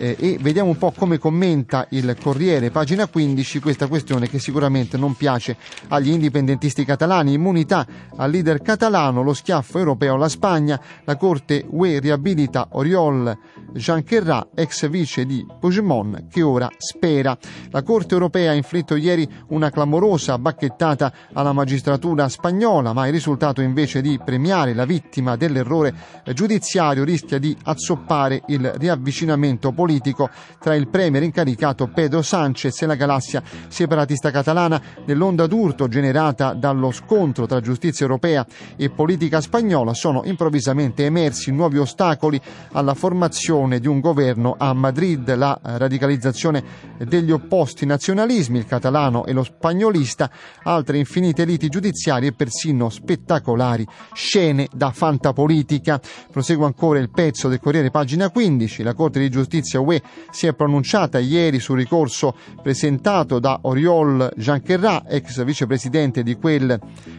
[0.00, 4.96] eh, e vediamo un po' come commenta il Corriere, pagina 15, questa questione che sicuramente
[4.96, 5.58] non piace
[5.88, 7.34] agli indipendentisti catalani.
[7.34, 7.86] Immunità
[8.16, 13.36] al leader catalano, lo schiaffo europeo alla Spagna, la Corte UE riabilita Oriol
[13.74, 17.36] Janquerra, ex vice di Puigdemont, che ora spera.
[17.68, 23.60] La Corte europea ha inflitto ieri una clamorosa bacchettata alla magistratura spagnola, ma il risultato
[23.60, 25.92] invece di premiare la vittima dell'errore
[26.32, 32.86] giudiziario rischia di azzoppare il riavvicinamento politico politico tra il premier incaricato Pedro Sánchez e
[32.86, 39.92] la galassia separatista catalana nell'onda d'urto generata dallo scontro tra giustizia europea e politica spagnola
[39.92, 42.40] sono improvvisamente emersi nuovi ostacoli
[42.72, 46.62] alla formazione di un governo a Madrid, la radicalizzazione
[46.98, 50.30] degli opposti nazionalismi, il catalano e lo spagnolista,
[50.62, 56.00] altre infinite liti giudiziarie e persino spettacolari scene da fantapolitica.
[56.30, 60.54] Prosegue ancora il pezzo del Corriere pagina 15, la Corte di Giustizia UE si è
[60.54, 66.78] pronunciata ieri sul ricorso presentato da Oriol Janquerra, ex vicepresidente di quel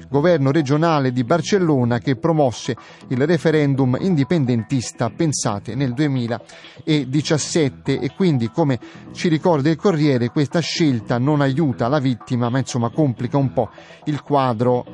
[0.10, 2.76] governo regionale di Barcellona che promosse
[3.08, 8.80] il referendum indipendentista, pensate, nel 2017 e quindi, come
[9.14, 13.70] ci ricorda il Corriere, questa scelta non aiuta la vittima, ma insomma complica un po'
[14.06, 14.86] il quadro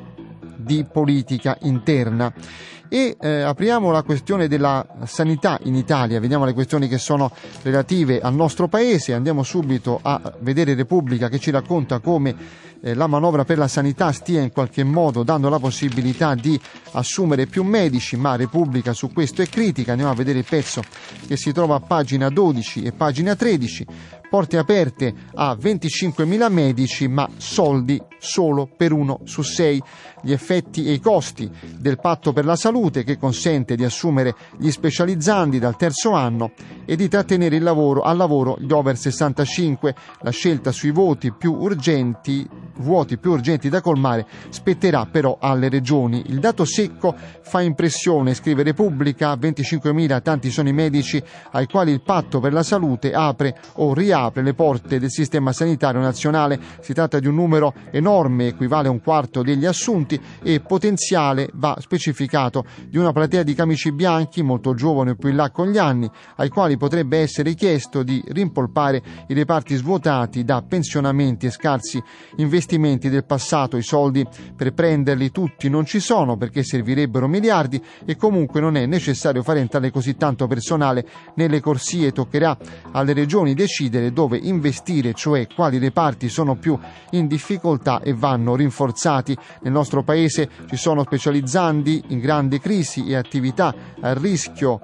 [0.56, 2.32] di politica interna.
[2.88, 7.30] E eh, apriamo la questione della sanità in Italia, vediamo le questioni che sono
[7.62, 12.34] relative al nostro paese, andiamo subito a vedere Repubblica che ci racconta come
[12.80, 16.58] eh, la manovra per la sanità stia in qualche modo dando la possibilità di
[16.92, 20.82] assumere più medici, ma Repubblica su questo è critica, andiamo a vedere il pezzo
[21.26, 23.86] che si trova a pagina 12 e pagina 13
[24.28, 29.82] porte aperte a 25.000 medici, ma soldi solo per uno su sei.
[30.22, 34.70] Gli effetti e i costi del patto per la salute che consente di assumere gli
[34.70, 36.52] specializzandi dal terzo anno
[36.84, 39.94] e di trattenere il lavoro, al lavoro gli over 65.
[40.22, 46.24] La scelta sui voti più urgenti, vuoti più urgenti da colmare spetterà però alle regioni.
[46.26, 52.02] Il dato secco fa impressione, scrive Repubblica, 25.000 tanti sono i medici ai quali il
[52.02, 56.58] patto per la salute apre o riapre le porte del sistema sanitario nazionale.
[56.80, 60.07] Si tratta di un numero enorme, equivale a un quarto degli assunti
[60.42, 65.50] e potenziale va specificato di una platea di camici bianchi molto giovani più in là
[65.50, 71.46] con gli anni, ai quali potrebbe essere chiesto di rimpolpare i reparti svuotati da pensionamenti
[71.46, 72.02] e scarsi
[72.36, 73.76] investimenti del passato.
[73.76, 78.86] I soldi per prenderli tutti non ci sono perché servirebbero miliardi e comunque non è
[78.86, 82.12] necessario fare entrare così tanto personale nelle corsie.
[82.12, 82.56] Toccherà
[82.92, 86.78] alle regioni decidere dove investire, cioè quali reparti sono più
[87.10, 89.36] in difficoltà e vanno rinforzati.
[89.62, 94.80] Nel nostro paese ci sono specializzandi in grandi crisi e attività a rischio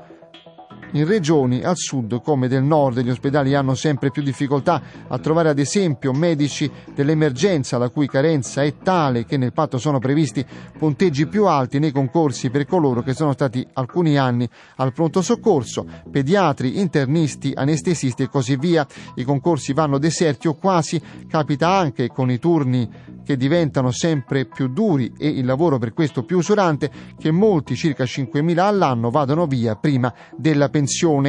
[0.95, 3.01] in regioni al sud come del nord.
[3.01, 8.63] Gli ospedali hanno sempre più difficoltà a trovare ad esempio medici dell'emergenza, la cui carenza
[8.63, 10.45] è tale che nel patto sono previsti
[10.79, 15.87] punteggi più alti nei concorsi per coloro che sono stati alcuni anni al pronto soccorso,
[16.11, 18.87] pediatri, internisti, anestesisti e così via.
[19.17, 24.69] I concorsi vanno deserti o quasi, capita anche con i turni che diventano sempre più
[24.69, 29.75] duri e il lavoro per questo più usurante che molti, circa 5.000 all'anno, vadano via
[29.75, 30.84] prima della pensione.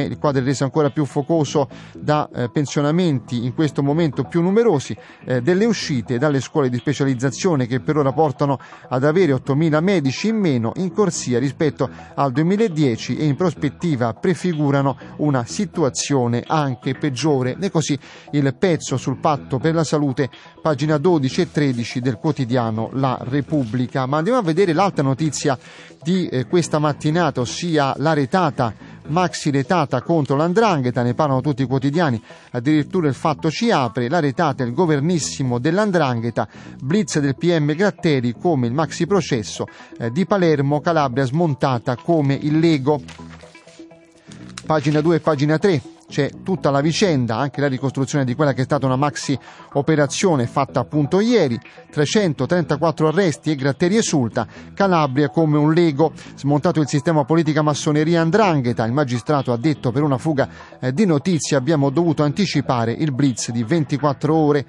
[0.08, 4.96] Il quadro è reso ancora più focoso da eh, pensionamenti in questo momento più numerosi,
[5.24, 10.28] eh, delle uscite dalle scuole di specializzazione che per ora portano ad avere 8.000 medici
[10.28, 17.56] in meno in corsia rispetto al 2010 e in prospettiva prefigurano una situazione anche peggiore.
[17.60, 17.98] E così
[18.32, 20.30] il pezzo sul patto per la salute,
[20.60, 24.06] pagina 12 e 13 del quotidiano La Repubblica.
[24.06, 25.58] Ma andiamo a vedere l'altra notizia
[26.02, 31.66] di eh, questa mattinata, ossia la retata maxi retata contro l'andrangheta, ne parlano tutti i
[31.66, 36.48] quotidiani, addirittura il fatto ci apre, la retata è il governissimo dell'andrangheta,
[36.82, 39.66] blitz del PM Gratteri come il maxi processo
[39.98, 43.00] eh, di Palermo, Calabria smontata come il Lego.
[44.64, 48.62] Pagina 2 e pagina 3 c'è tutta la vicenda, anche la ricostruzione di quella che
[48.62, 49.38] è stata una maxi
[49.72, 51.58] operazione fatta appunto ieri,
[51.90, 58.84] 334 arresti e Gratteri esulta, Calabria come un lego, smontato il sistema politica massoneria andrangheta,
[58.84, 60.48] il magistrato ha detto per una fuga
[60.80, 64.66] eh, di notizie abbiamo dovuto anticipare il blitz di 24 ore.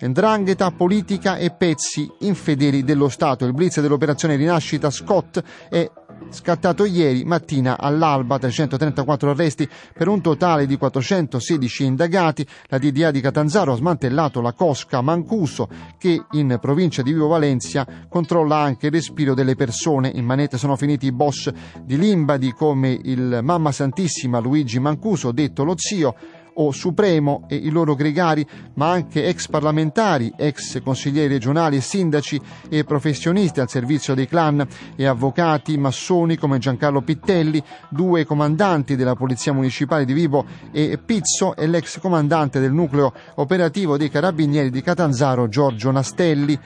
[0.00, 3.44] Ndrangheta, politica e pezzi infedeli dello Stato.
[3.44, 5.90] Il blitz dell'operazione Rinascita Scott è
[6.30, 12.46] scattato ieri mattina all'alba 334 arresti per un totale di 416 indagati.
[12.66, 17.86] La DDA di Catanzaro ha smantellato la Cosca Mancuso che in provincia di Vivo Valencia
[18.08, 20.10] controlla anche il respiro delle persone.
[20.14, 21.50] In manette sono finiti i boss
[21.82, 26.14] di Limbadi come il Mamma Santissima Luigi Mancuso, detto lo zio,
[26.60, 32.84] o Supremo e i loro gregari, ma anche ex parlamentari, ex consiglieri regionali sindaci e
[32.84, 39.52] professionisti al servizio dei clan e avvocati massoni come Giancarlo Pittelli, due comandanti della Polizia
[39.52, 45.48] Municipale di Vibo e Pizzo e l'ex comandante del nucleo operativo dei Carabinieri di Catanzaro
[45.48, 46.58] Giorgio Nastelli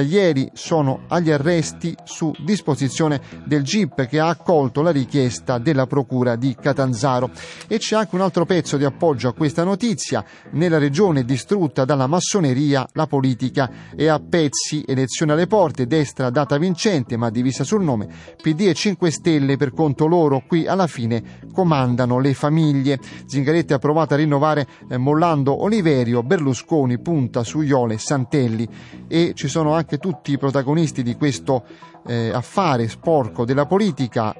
[0.00, 6.36] ieri sono agli arresti su disposizione del GIP che ha accolto la richiesta della Procura
[6.36, 7.30] di Catanzaro.
[7.66, 10.24] E c'è anche un altro pezzo di appoggio a questa notizia.
[10.50, 16.58] Nella regione distrutta dalla massoneria la politica è a pezzi, elezione alle porte, destra data
[16.58, 18.08] vincente ma divisa sul nome,
[18.40, 22.98] PD e 5 Stelle per conto loro, qui alla fine comandano le famiglie.
[23.26, 28.68] Zingaretti ha provato a rinnovare eh, mollando Oliverio, Berlusconi punta su Iole Santelli
[29.08, 31.64] e ci sono anche anche tutti i protagonisti di questo
[32.08, 34.34] eh, affare sporco della politica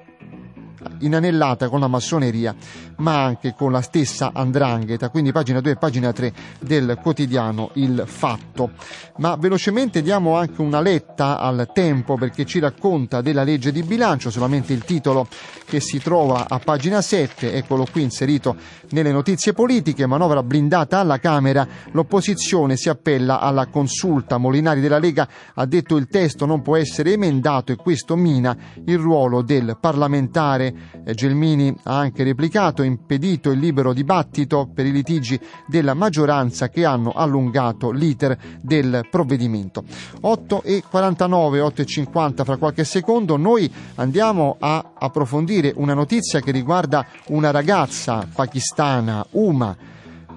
[0.99, 2.55] inanellata con la massoneria
[2.97, 5.11] ma anche con la stessa andrangheta.
[5.11, 8.71] Quindi pagina 2 e pagina 3 del quotidiano Il Fatto.
[9.19, 14.31] Ma velocemente diamo anche una letta al tempo perché ci racconta della legge di bilancio
[14.31, 15.27] solamente il titolo
[15.65, 18.57] che si trova a pagina 7 eccolo qui inserito
[18.91, 24.39] nelle notizie politiche manovra blindata alla Camera l'opposizione si appella alla consulta.
[24.39, 28.99] Molinari della Lega ha detto il testo non può essere emendato e questo mina il
[28.99, 30.66] ruolo del parlamentare
[31.15, 37.13] Gelmini ha anche replicato, impedito il libero dibattito per i litigi della maggioranza che hanno
[37.13, 39.85] allungato l'iter del provvedimento.
[40.21, 46.41] 8 e 49, 8 e 50 fra qualche secondo, noi andiamo a approfondire una notizia
[46.41, 49.77] che riguarda una ragazza pakistana, Uma,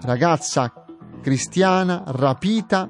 [0.01, 0.71] ragazza
[1.21, 2.89] cristiana rapita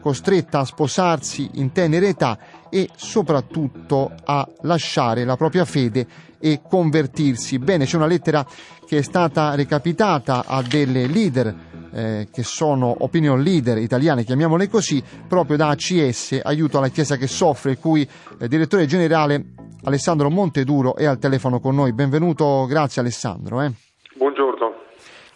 [0.00, 2.38] costretta a sposarsi in tenera età
[2.68, 6.06] e soprattutto a lasciare la propria fede
[6.42, 7.60] e convertirsi.
[7.60, 8.44] Bene, c'è una lettera
[8.84, 11.54] che è stata recapitata a delle leader
[11.92, 17.28] eh, che sono opinion leader italiane, chiamiamole così, proprio da ACS, Aiuto alla Chiesa che
[17.28, 21.92] soffre, il cui eh, direttore generale Alessandro Monteduro è al telefono con noi.
[21.92, 23.60] Benvenuto, grazie Alessandro.
[23.62, 23.70] Eh.
[24.16, 24.74] Buongiorno.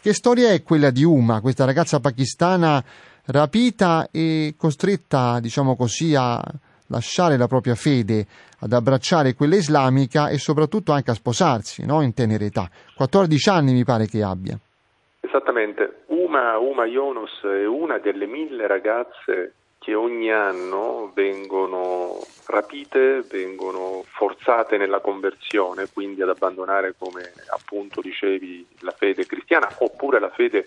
[0.00, 2.82] Che storia è quella di Uma, questa ragazza pakistana
[3.26, 6.42] rapita e costretta, diciamo così, a
[6.88, 8.26] lasciare la propria fede,
[8.60, 12.02] ad abbracciare quella islamica e soprattutto anche a sposarsi, no?
[12.02, 12.68] in tenera età.
[12.94, 14.58] 14 anni mi pare che abbia.
[15.20, 24.02] Esattamente, Uma, Uma Yunus è una delle mille ragazze che ogni anno vengono rapite, vengono
[24.04, 30.66] forzate nella conversione, quindi ad abbandonare, come appunto dicevi, la fede cristiana oppure la fede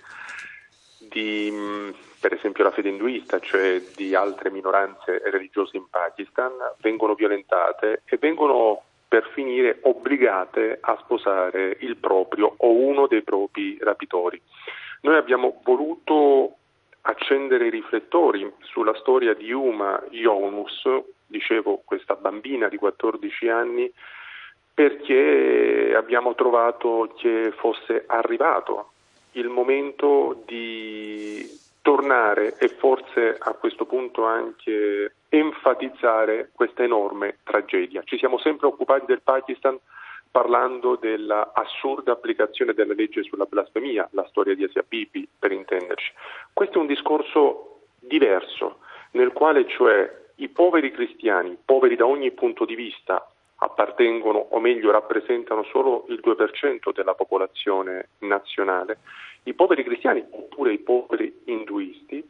[1.09, 6.51] di per esempio la fede induista, cioè di altre minoranze religiose in Pakistan,
[6.81, 13.77] vengono violentate e vengono per finire obbligate a sposare il proprio o uno dei propri
[13.79, 14.39] rapitori.
[15.01, 16.55] Noi abbiamo voluto
[17.01, 20.83] accendere i riflettori sulla storia di Uma Yonus,
[21.25, 23.91] dicevo questa bambina di 14 anni,
[24.73, 28.91] perché abbiamo trovato che fosse arrivato
[29.33, 38.01] il momento di tornare e forse a questo punto anche enfatizzare questa enorme tragedia.
[38.03, 39.79] Ci siamo sempre occupati del Pakistan
[40.31, 46.11] parlando dell'assurda applicazione della legge sulla blasfemia, la storia di Asia Bibi per intenderci.
[46.53, 48.79] Questo è un discorso diverso,
[49.11, 53.27] nel quale cioè i poveri cristiani, poveri da ogni punto di vista,
[53.59, 58.99] appartengono o meglio rappresentano solo il 2% della popolazione nazionale,
[59.43, 62.23] i poveri cristiani oppure i poveri induisti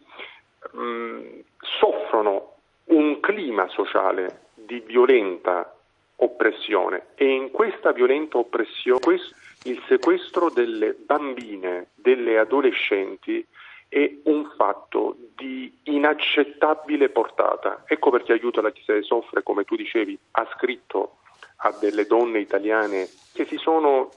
[0.72, 2.54] mh, mm, soffrono
[2.86, 5.74] un clima sociale di violenta
[6.18, 8.98] oppressione e in questa violenta oppressione
[9.64, 13.46] il sequestro delle bambine, delle adolescenti
[13.90, 17.84] è un fatto di inaccettabile portata.
[17.86, 21.18] Ecco perché aiuta la Chiesa soffre, come tu dicevi, ha scritto
[21.58, 24.12] a delle donne italiane che si sono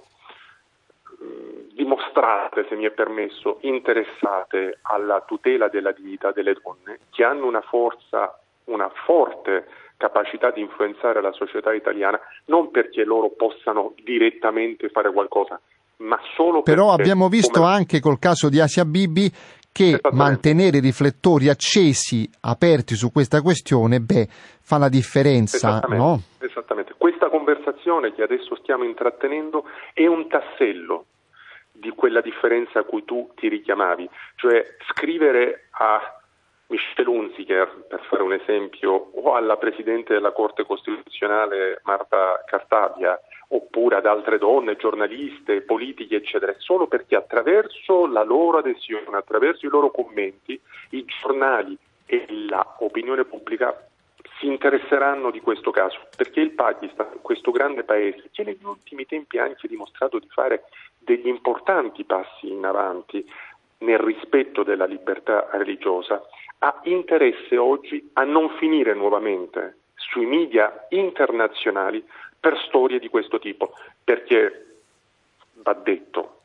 [1.73, 7.61] dimostrate, se mi è permesso, interessate alla tutela della dignità delle donne, che hanno una
[7.62, 9.66] forza, una forte
[9.97, 15.61] capacità di influenzare la società italiana, non perché loro possano direttamente fare qualcosa,
[15.99, 17.03] ma solo Però perché...
[17.03, 17.73] abbiamo visto come...
[17.73, 19.31] anche col caso di Asia Bibi
[19.73, 24.29] che mantenere i riflettori accesi, aperti su questa questione, beh,
[24.61, 26.05] fa la differenza, Esattamente.
[26.05, 26.23] no?
[26.47, 26.95] Esattamente.
[26.99, 29.64] Questa conversazione che adesso stiamo intrattenendo
[29.95, 31.07] è un tassello
[31.73, 36.22] di quella differenza a cui tu ti richiamavi, cioè scrivere a
[36.73, 43.97] Michel Hunziker, per fare un esempio, o alla Presidente della Corte Costituzionale Marta Cartabia, oppure
[43.97, 49.91] ad altre donne, giornaliste, politiche, eccetera, solo perché attraverso la loro adesione, attraverso i loro
[49.91, 50.59] commenti,
[50.91, 53.89] i giornali e l'opinione pubblica
[54.39, 59.37] si interesseranno di questo caso, perché il Pakistan, questo grande paese, che negli ultimi tempi
[59.37, 60.64] ha anche dimostrato di fare
[60.99, 63.23] degli importanti passi in avanti
[63.79, 66.23] nel rispetto della libertà religiosa,
[66.65, 72.05] ha interesse oggi a non finire nuovamente sui media internazionali
[72.39, 73.73] per storie di questo tipo,
[74.05, 74.67] perché
[75.55, 76.43] va detto,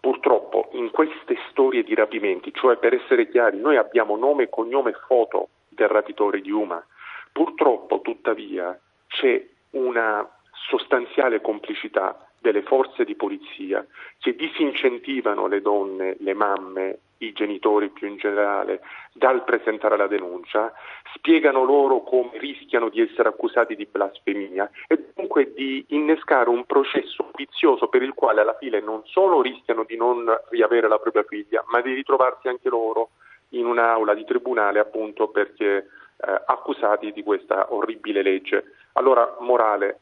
[0.00, 4.96] purtroppo in queste storie di rapimenti, cioè per essere chiari, noi abbiamo nome, cognome e
[5.06, 6.82] foto del rapitore di Uma,
[7.30, 10.26] purtroppo tuttavia c'è una
[10.68, 13.86] sostanziale complicità delle forze di polizia
[14.18, 18.80] che disincentivano le donne, le mamme, i genitori più in generale
[19.12, 20.72] dal presentare la denuncia,
[21.14, 27.30] spiegano loro come rischiano di essere accusati di blasfemia e dunque di innescare un processo
[27.34, 31.64] vizioso per il quale alla fine non solo rischiano di non riavere la propria figlia,
[31.68, 33.10] ma di ritrovarsi anche loro
[33.50, 38.64] in un'aula di tribunale appunto perché eh, accusati di questa orribile legge.
[38.92, 39.98] Allora, morale,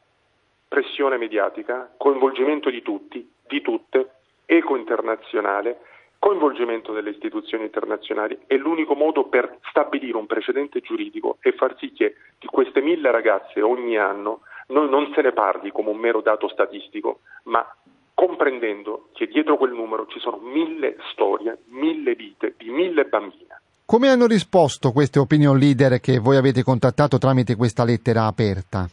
[0.69, 4.11] pressione mediatica, coinvolgimento di tutti, di tutte,
[4.47, 5.81] eco internazionale,
[6.21, 11.93] coinvolgimento delle istituzioni internazionali è l'unico modo per stabilire un precedente giuridico e far sì
[11.93, 16.21] che di queste mille ragazze ogni anno noi non se ne parli come un mero
[16.21, 17.67] dato statistico, ma
[18.15, 23.61] comprendendo che dietro quel numero ci sono mille storie, mille vite di mille bambine.
[23.87, 28.89] Come hanno risposto queste opinion leader che voi avete contattato tramite questa lettera aperta?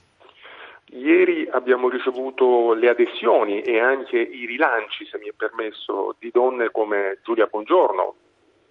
[0.92, 6.72] Ieri abbiamo ricevuto le adesioni e anche i rilanci, se mi è permesso, di donne
[6.72, 8.16] come Giulia Bongiorno,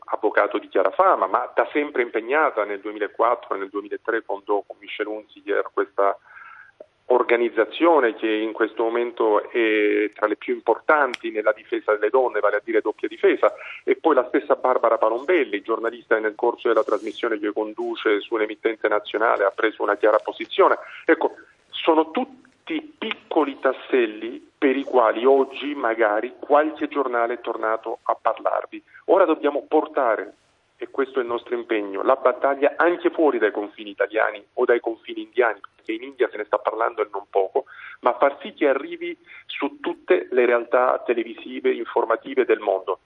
[0.07, 4.77] avvocato di chiara fama, ma da sempre impegnata nel 2004 e nel 2003 fondò con
[4.79, 6.17] Michel Unziger questa
[7.09, 12.57] organizzazione che in questo momento è tra le più importanti nella difesa delle donne, vale
[12.57, 13.55] a dire doppia difesa,
[13.85, 18.89] e poi la stessa Barbara Palombelli, giornalista nel corso della trasmissione che conduce su un'emittente
[18.89, 20.79] nazionale, ha preso una chiara posizione.
[21.05, 21.37] Ecco,
[21.71, 22.36] sono tutti
[23.37, 28.83] piccoli tasselli per i quali oggi magari qualche giornale è tornato a parlarvi.
[29.07, 30.33] Ora dobbiamo portare,
[30.79, 34.81] e questo è il nostro impegno, la battaglia anche fuori dai confini italiani o dai
[34.81, 37.65] confini indiani, perché in India se ne sta parlando e non poco,
[38.01, 39.15] ma far sì che arrivi
[39.45, 43.01] su tutte le realtà televisive, informative del mondo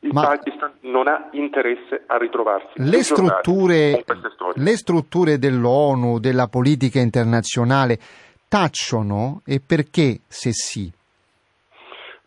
[0.00, 2.74] il Ma Pakistan non ha interesse a ritrovarsi.
[2.76, 4.04] Le strutture,
[4.54, 7.98] le strutture dell'ONU, della politica internazionale,
[8.56, 10.90] tacciono e perché se sì?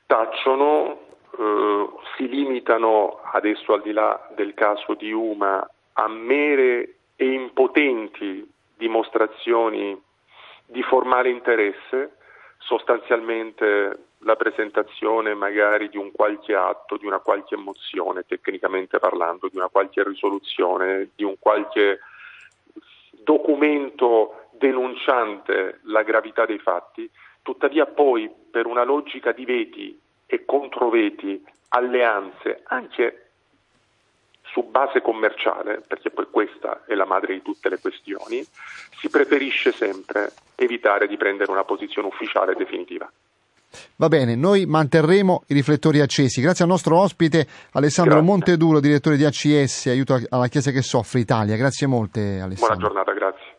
[0.06, 1.00] Tacciono,
[1.36, 8.48] eh, si limitano adesso al di là del caso di Uma a mere e impotenti
[8.78, 10.00] dimostrazioni
[10.68, 12.18] di formale interesse,
[12.60, 19.58] sostanzialmente la presentazione magari di un qualche atto, di una qualche mozione, tecnicamente parlando, di
[19.58, 22.00] una qualche risoluzione, di un qualche
[23.24, 27.10] documento denunciante la gravità dei fatti,
[27.42, 33.30] tuttavia poi per una logica di veti e controveti, alleanze, anche
[34.44, 38.44] su base commerciale, perché poi questa è la madre di tutte le questioni,
[39.00, 43.10] si preferisce sempre evitare di prendere una posizione ufficiale definitiva.
[43.98, 46.42] Va bene, noi manterremo i riflettori accesi.
[46.42, 48.32] Grazie al nostro ospite Alessandro Grazie.
[48.32, 51.56] Monteduro, direttore di ACS, aiuto alla Chiesa che soffre Italia.
[51.56, 52.78] Grazie molte Alessandro.
[52.78, 53.59] Buona giornata, grazie.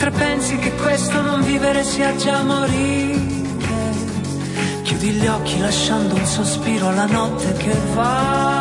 [0.00, 3.18] Mentre pensi che questo non vivere sia già morire,
[4.84, 8.57] chiudi gli occhi lasciando un sospiro alla notte che va.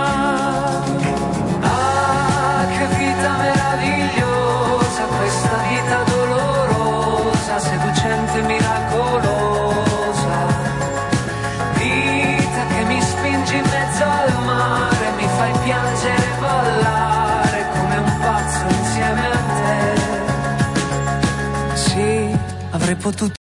[23.08, 23.37] fottuto